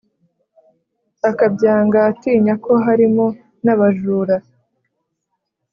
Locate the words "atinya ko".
2.09-2.71